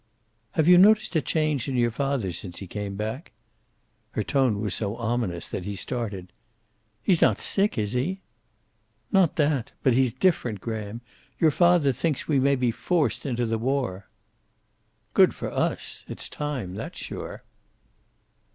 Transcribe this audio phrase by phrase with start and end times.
[0.53, 3.33] "Have you noticed a change in your father since he came back?"
[4.13, 6.33] Her tone was so ominous that he started.
[7.03, 8.23] "He's not sick, is he?"
[9.11, 9.73] "Not that.
[9.83, 10.59] But he's different.
[10.59, 11.01] Graham,
[11.37, 14.09] your father thinks we may be forced into the war."
[15.13, 16.03] "Good for us.
[16.07, 17.43] It's time, that's sure."